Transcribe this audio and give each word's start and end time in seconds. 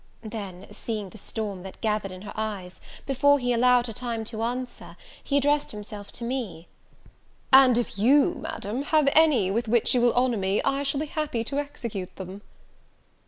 Then, 0.23 0.65
seeing 0.71 1.11
the 1.11 1.19
storm 1.19 1.61
that 1.61 1.79
gathered 1.79 2.11
in 2.11 2.23
her 2.23 2.33
eyes, 2.35 2.81
before 3.05 3.37
he 3.37 3.53
allowed 3.53 3.85
her 3.85 3.93
time 3.93 4.23
to 4.23 4.41
answer, 4.41 4.97
he 5.23 5.37
addressed 5.37 5.69
himself 5.69 6.11
to 6.13 6.23
me; 6.23 6.67
"And 7.53 7.77
if 7.77 7.99
you, 7.99 8.33
Madam, 8.33 8.81
have 8.81 9.07
any 9.11 9.51
with 9.51 9.67
which 9.67 9.93
you 9.93 10.01
will 10.01 10.13
honour 10.13 10.37
me, 10.39 10.59
I 10.63 10.81
shall 10.81 11.01
be 11.01 11.05
happy 11.05 11.43
to 11.43 11.59
execute 11.59 12.15
them." 12.15 12.41